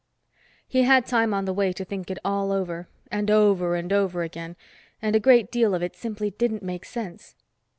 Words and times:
He 0.67 0.81
had 0.81 1.05
time 1.05 1.31
on 1.31 1.45
the 1.45 1.53
way 1.53 1.71
to 1.73 1.85
think 1.85 2.09
it 2.09 2.17
all 2.25 2.51
over, 2.51 2.87
and 3.11 3.29
over 3.29 3.75
and 3.75 3.93
over 3.93 4.23
again, 4.23 4.55
and 4.99 5.15
a 5.15 5.19
great 5.19 5.51
deal 5.51 5.75
of 5.75 5.83
it 5.83 5.95
simply 5.95 6.31
didn't 6.31 6.63
make 6.63 6.85
sense. 6.85 7.35